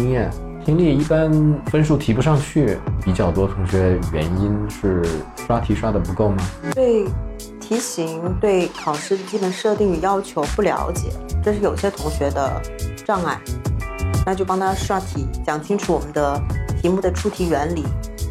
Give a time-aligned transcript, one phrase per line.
[0.00, 0.30] 经验，
[0.64, 1.30] 听力一般
[1.66, 5.02] 分数提不上去，比较多同学原因是
[5.46, 6.38] 刷题刷的不够吗？
[6.74, 7.04] 对
[7.60, 11.10] 题型、对考试基本设定与要求不了解，
[11.44, 12.62] 这是有些同学的
[13.04, 13.38] 障碍。
[14.24, 16.40] 那就帮他刷题，讲清楚我们的
[16.80, 17.84] 题目的出题原理、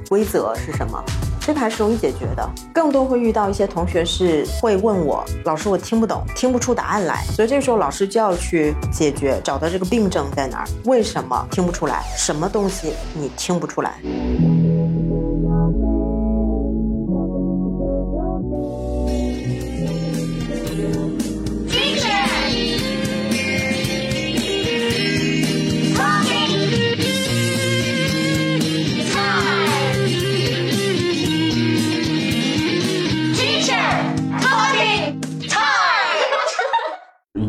[0.09, 1.03] 规则是什么，
[1.49, 2.47] 这牌是容易解决的。
[2.71, 13.95] 更多会遇到一些同学是会问我，老师我听不懂，听不出答案来，所以这时候老师就要去解决，找到这个病症在哪儿，为什么听不出来，什么东西你听不出来。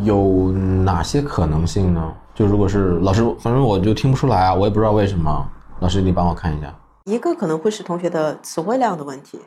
[0.03, 2.13] 有哪些可能性呢？
[2.33, 5.45] 就如果是老师，反正我就听不出来啊，我也不知道为什么。
[5.79, 6.73] 老师，你帮我看一下。
[7.05, 9.39] 一个可能会是同学的词汇量的问题，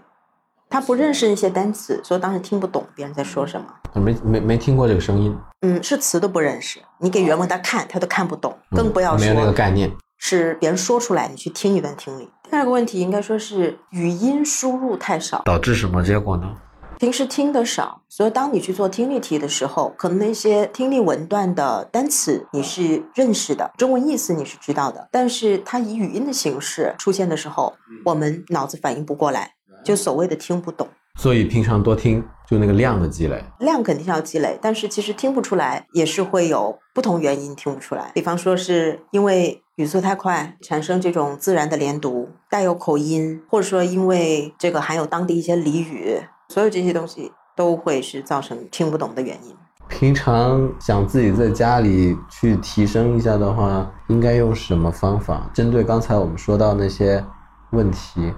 [0.68, 3.66] 他不认识一些单词，所以当时听不懂别人在说什么。
[3.94, 5.36] 没没没听过这个声音。
[5.60, 9.90] 嗯，是词都不认识，你给原文他看，他都看不懂，更不要说没有那个概念。
[10.18, 12.28] 是别人说出来，你去听一段听力。
[12.50, 16.50] 第二个问题应该说是语音输入太少，导致什么结果呢？
[17.04, 27.74] 平时听的少，所以当你去做听力题的时候，可能那些听力文段的单词你是认识的，中文意思你是知道的，但是它以语音的形式出现的时候，
[28.06, 29.52] 我们脑子反应不过来，
[29.84, 30.88] 就所谓的听不懂。
[31.20, 46.22] 所以平常多听，就那个量的积累，量肯定是要积累，但是其实听不出来也是会有不同原因听不出来，比方说是因为语速太快，产生这种自然的连读，带有口音，或者说因为这个含有当地一些俚语。
[46.54, 49.56] 所有这些东西都会是造成听不懂的原因。
[49.88, 55.50] 平常想自己在家里去提升一下的话，应该用什么方法？
[55.52, 57.24] 针对刚才我们说到那些
[57.72, 58.32] 问题，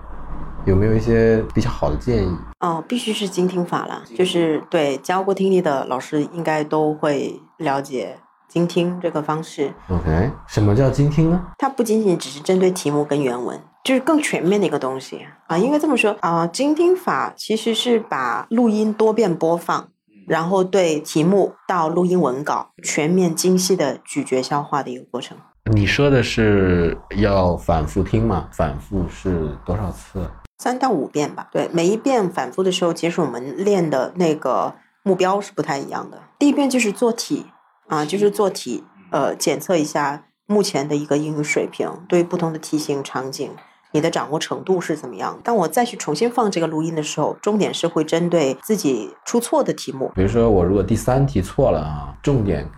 [0.64, 2.34] 有没有一些比较好的建议？
[2.60, 8.18] 哦，必须是精听法了，就是对教过听力的老师应该都会了解
[8.48, 9.74] 精听这个方式。
[9.90, 11.44] OK，什么叫精听呢？
[11.58, 13.60] 它不仅仅只是针对题目跟原文。
[13.86, 19.88] 就是更全面的一个东西啊，应该这么说啊，精听法其实是把录音多遍播放，
[20.26, 25.38] 然后对题目到录音文稿全面精细的咀嚼消化的一个过程。
[25.72, 28.48] 你说的是要反复听吗？
[28.52, 30.28] 反复是多少次？
[30.58, 31.48] 三到五遍吧。
[31.52, 34.74] 对，每一遍反复的时候，其实我们练的那个
[35.04, 36.20] 目标是不太一样的。
[36.40, 37.46] 第一遍就是做题
[37.86, 38.82] 啊，就是做题，
[39.12, 43.48] 呃，检测一下目前的一个英语水平，对不同的题型场景。
[43.96, 45.40] 你的掌握程度是怎么样？
[45.42, 50.12] 当我再去重新放这个录音的时候，重点是会针对自己出错的题目。
[50.14, 52.70] 比如说，我如果第三题错了啊，重点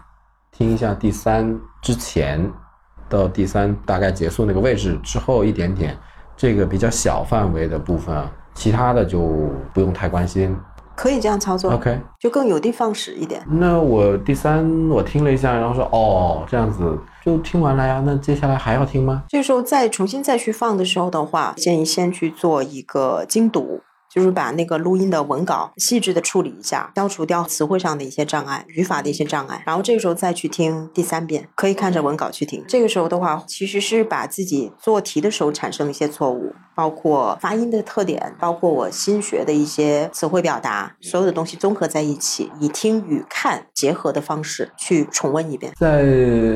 [0.53, 2.49] 听一下第三之前
[3.09, 5.99] 到第三大概结束那个位置之后一点点，
[6.37, 8.25] 这个比较小范围的部分，
[8.55, 10.57] 其他的就不用太关心。
[10.99, 13.41] 可以这样操作，OK，就更有的放矢一点。
[13.49, 18.03] 那我第三我听了一下，然后说哦，这样子就听完了呀。
[18.05, 19.23] 那接下来还要听吗？
[19.29, 23.81] 这个时候再重新再去放的时候的话，建议先去做一个精读。
[24.11, 32.65] 就是把那个录音的文稿细致的处理一下，消除掉词汇上的一些障碍、语法的一些障碍，然后这个时候再去听第三遍，可以看着文稿去听。
[32.67, 45.73] 这个时候的话，其实是把自己做题的时候产生的一些错误，包括发音的特点，包括我新学的一些词汇表达，所有的东西综合在一起，以听与看结合的方式去重温一遍。
[45.77, 46.05] 在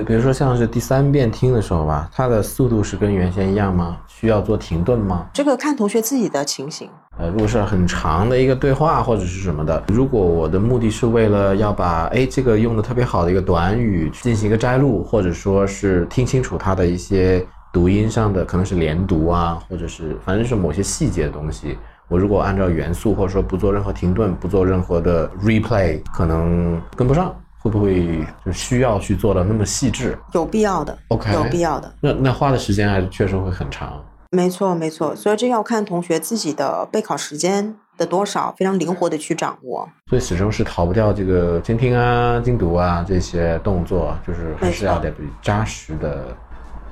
[0.06, 3.99] 比如说像是第三遍听的时候吧，它的速度是跟原先一样吗？
[4.06, 5.27] 需要做停顿吗？
[5.34, 6.89] 这个看同学自己的情形。
[7.19, 21.78] 呃，如果是很长的一个对话或者是什么的，如果我的目的是为了要把哎这个用的特别好的一个短语进行一个摘录，或者说是听清楚它的一些读音上的可能是连读啊，或者是反正是某些细节的东西，
[22.09, 30.19] 我如果按照元素或者说不做任何停顿，不做任何的 replay，可能跟不上，会不会就需要去做的那么细致？
[30.34, 31.91] 有必要的，OK，有必要的。
[32.01, 34.04] 那那花的时间还是确实会很长。
[34.30, 39.89] 没错，没错，所以这要看同学自己的备考时间的多少，非常灵活的去掌握。
[40.09, 46.34] 所以始终是逃不掉这个监听啊、精读啊这些动作，就是还是要得扎实的，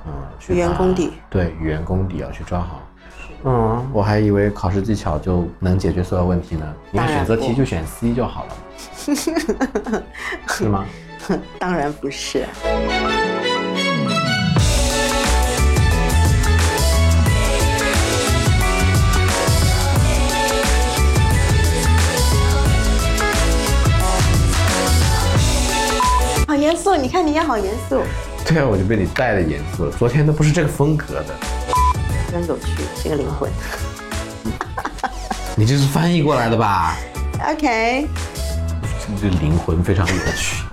[0.05, 0.13] 嗯，
[0.49, 1.13] 语言功底。
[1.29, 2.81] 对，语言功底要去抓好。
[3.43, 6.65] 嗯，我还以为考试技巧就能解决所有问题呢。
[6.91, 10.03] 你看选择题就选 C 就好了，
[10.49, 10.85] 是吗？
[11.57, 12.45] 当然不是。
[26.47, 28.01] 好严肃，你看你也好严肃。
[28.45, 29.91] 对啊，我就被你带的严肃了。
[29.91, 31.35] 昨天都不是这个风格的，
[32.31, 32.65] 真有趣，
[33.01, 33.49] 是个灵魂。
[35.55, 36.97] 你这是翻译过来的吧
[37.49, 38.07] ？OK，
[39.21, 40.65] 这个灵魂非常有趣。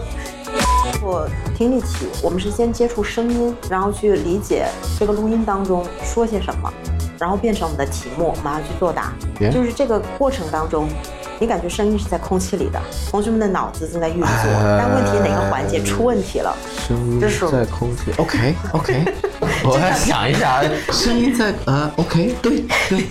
[1.02, 4.66] 我听力题，我们是先接触声音，然后去理解
[4.98, 6.72] 这个录音当中说些什么，
[7.18, 9.12] 然后变成我们的题目，我们要去作答。
[9.52, 10.88] 就是这个过程当中，
[11.40, 12.78] 你感觉声音是在空气里的，
[13.10, 16.54] 同学们的脑子正在运作，呃但问题哪个环节出问题了？
[16.86, 19.04] 声音这是在空气，OK OK，
[19.64, 23.06] 我再想一下，声音在呃 OK，对对